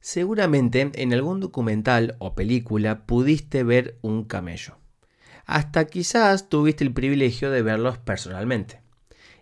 [0.00, 4.78] Seguramente en algún documental o película pudiste ver un camello.
[5.44, 8.82] Hasta quizás tuviste el privilegio de verlos personalmente.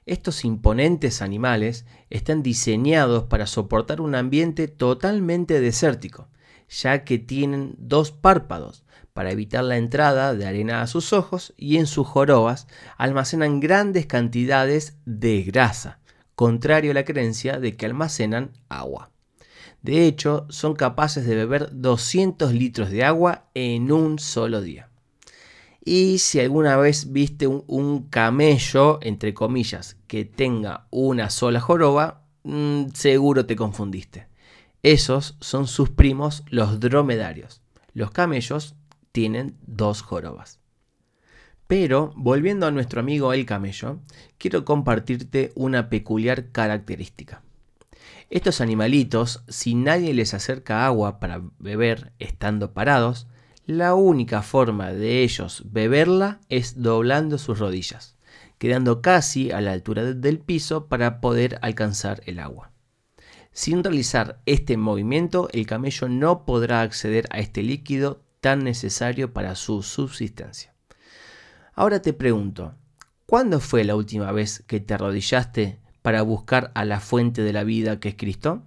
[0.06, 6.28] Estos imponentes animales están diseñados para soportar un ambiente totalmente desértico,
[6.68, 8.84] ya que tienen dos párpados
[9.14, 12.68] para evitar la entrada de arena a sus ojos y en sus jorobas
[12.98, 15.98] almacenan grandes cantidades de grasa,
[16.34, 19.10] contrario a la creencia de que almacenan agua.
[19.87, 24.88] De hecho, son capaces de beber 200 litros de agua en un solo día.
[25.84, 32.87] Y si alguna vez viste un, camello, entre comillas, que tenga una sola joroba, mm,
[32.95, 34.27] seguro te confundiste.
[34.83, 37.62] Esos son sus primos los dromedarios.
[37.95, 38.75] Los camellos
[39.12, 40.59] tienen dos jorobas.
[41.69, 44.00] Pero, volviendo a nuestro amigo el camello,
[44.37, 47.45] quiero compartirte una peculiar característica.
[48.28, 53.28] Estos animalitos, si nadie les acerca agua para beber estando parados,
[53.67, 58.16] la única forma de ellos beberla es doblando sus rodillas,
[58.58, 62.72] quedando casi a la altura del piso para poder alcanzar el agua.
[63.53, 69.55] Sin realizar este movimiento, el camello no podrá acceder a este líquido tan necesario para
[69.55, 70.75] su subsistencia.
[71.75, 72.75] Ahora te pregunto,
[73.25, 77.65] ¿cuándo fue la última vez que te arrodillaste para buscar a la fuente de la
[77.65, 78.62] vida que es Cristo?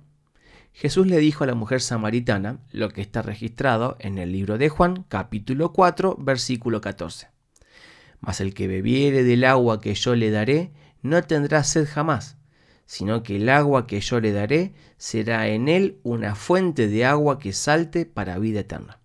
[0.73, 4.67] Jesús le dijo a la mujer samaritana lo que está registrado en el libro de
[4.67, 7.29] Juan, capítulo 4, versículo 14.
[8.19, 12.35] Mas el que bebiere del agua que yo le daré, no tendrá sed jamás,
[12.85, 17.39] sino que el agua que yo le daré será en él una fuente de agua
[17.39, 18.99] que salte para vida eterna.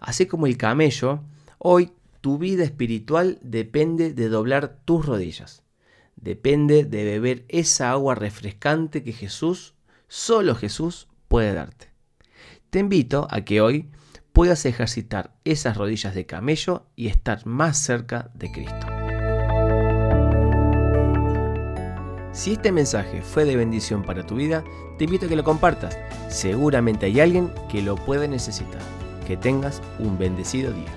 [0.00, 1.22] Así como el camello,
[1.58, 5.63] hoy tu vida espiritual depende de doblar tus rodillas.
[6.16, 9.74] Depende de beber esa agua refrescante que Jesús
[10.16, 11.88] Solo Jesús puede darte.
[12.70, 13.90] Te invito a que hoy
[14.32, 18.86] puedas ejercitar esas rodillas de camello y estar más cerca de Cristo.
[22.32, 24.62] Si este mensaje fue de bendición para tu vida,
[24.98, 25.98] te invito a que lo compartas.
[26.28, 28.82] Seguramente hay alguien que lo puede necesitar.
[29.26, 30.92] Que tengas un bendecido día.